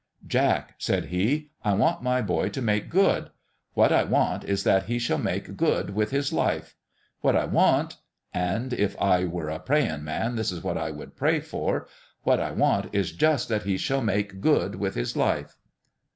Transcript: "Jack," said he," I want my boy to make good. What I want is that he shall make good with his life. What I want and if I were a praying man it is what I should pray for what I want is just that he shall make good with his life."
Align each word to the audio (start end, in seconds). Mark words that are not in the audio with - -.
"Jack," 0.25 0.73
said 0.79 1.05
he," 1.13 1.51
I 1.63 1.73
want 1.75 2.01
my 2.01 2.23
boy 2.23 2.49
to 2.49 2.59
make 2.63 2.89
good. 2.89 3.29
What 3.75 3.91
I 3.91 4.03
want 4.03 4.43
is 4.43 4.63
that 4.63 4.85
he 4.85 4.97
shall 4.97 5.19
make 5.19 5.55
good 5.55 5.91
with 5.91 6.09
his 6.09 6.33
life. 6.33 6.75
What 7.19 7.35
I 7.35 7.45
want 7.45 7.97
and 8.33 8.73
if 8.73 8.99
I 8.99 9.25
were 9.25 9.49
a 9.49 9.59
praying 9.59 10.03
man 10.03 10.39
it 10.39 10.39
is 10.39 10.63
what 10.63 10.75
I 10.75 10.87
should 10.89 11.15
pray 11.15 11.39
for 11.39 11.87
what 12.23 12.39
I 12.39 12.49
want 12.49 12.89
is 12.95 13.11
just 13.11 13.47
that 13.49 13.61
he 13.61 13.77
shall 13.77 14.01
make 14.01 14.41
good 14.41 14.73
with 14.73 14.95
his 14.95 15.15
life." 15.15 15.55